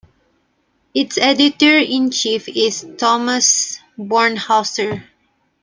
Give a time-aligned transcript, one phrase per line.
[0.95, 5.03] Its editor-in-chief is Thomas Bornhauser.